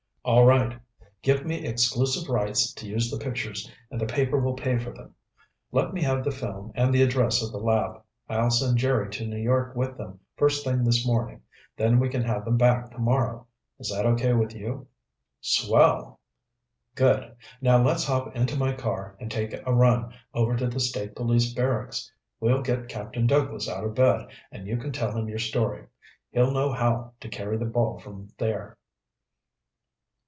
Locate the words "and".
3.89-3.99, 6.75-6.93, 19.19-19.31, 24.51-24.67